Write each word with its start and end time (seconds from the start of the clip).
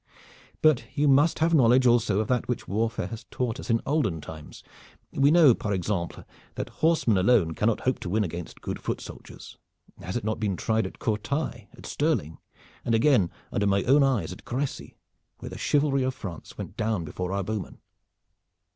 But 0.63 0.85
you 0.95 1.07
must 1.07 1.37
have 1.37 1.53
knowledge 1.53 1.85
also 1.85 2.21
of 2.21 2.27
that 2.27 2.47
which 2.47 2.67
warfare 2.67 3.05
has 3.05 3.25
taught 3.29 3.59
us 3.59 3.69
in 3.69 3.81
olden 3.85 4.19
times. 4.19 4.63
We 5.11 5.29
know, 5.29 5.53
par 5.53 5.75
exemple, 5.75 6.23
that 6.55 6.69
horsemen 6.81 7.19
alone 7.19 7.53
cannot 7.53 7.81
hope 7.81 7.99
to 7.99 8.09
win 8.09 8.23
against 8.23 8.61
good 8.61 8.81
foot 8.81 8.99
soldiers. 8.99 9.59
Has 10.01 10.17
it 10.17 10.23
not 10.23 10.39
been 10.39 10.55
tried 10.57 10.87
at 10.87 10.97
Courtrai, 10.97 11.67
at 11.77 11.85
Stirling, 11.85 12.39
and 12.83 12.95
again 12.95 13.29
under 13.51 13.67
my 13.67 13.83
own 13.83 14.01
eyes 14.01 14.33
at 14.33 14.43
Crecy, 14.43 14.95
where 15.37 15.49
the 15.51 15.57
chivalry 15.59 16.01
of 16.01 16.15
France 16.15 16.57
went 16.57 16.75
down 16.75 17.05
before 17.05 17.31
our 17.31 17.43
bowmen?" 17.43 17.77